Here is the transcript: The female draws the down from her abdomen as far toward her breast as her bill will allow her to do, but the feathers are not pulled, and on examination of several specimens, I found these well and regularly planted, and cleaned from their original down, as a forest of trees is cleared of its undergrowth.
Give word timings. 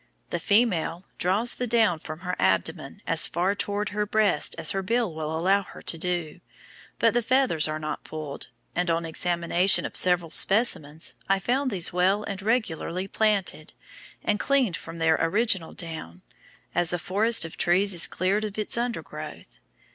The 0.31 0.39
female 0.39 1.03
draws 1.19 1.53
the 1.53 1.67
down 1.67 1.99
from 1.99 2.21
her 2.21 2.35
abdomen 2.39 3.01
as 3.05 3.27
far 3.27 3.53
toward 3.53 3.89
her 3.89 4.07
breast 4.07 4.55
as 4.57 4.71
her 4.71 4.81
bill 4.81 5.13
will 5.13 5.37
allow 5.37 5.61
her 5.61 5.83
to 5.83 5.95
do, 5.95 6.41
but 6.97 7.13
the 7.13 7.21
feathers 7.21 7.67
are 7.67 7.77
not 7.77 8.03
pulled, 8.03 8.47
and 8.75 8.89
on 8.89 9.05
examination 9.05 9.85
of 9.85 9.95
several 9.95 10.31
specimens, 10.31 11.13
I 11.29 11.37
found 11.37 11.69
these 11.69 11.93
well 11.93 12.23
and 12.23 12.41
regularly 12.41 13.07
planted, 13.07 13.73
and 14.23 14.39
cleaned 14.39 14.75
from 14.75 14.97
their 14.97 15.19
original 15.23 15.73
down, 15.73 16.23
as 16.73 16.91
a 16.91 16.97
forest 16.97 17.45
of 17.45 17.55
trees 17.55 17.93
is 17.93 18.07
cleared 18.07 18.43
of 18.43 18.57
its 18.57 18.79
undergrowth. 18.79 19.59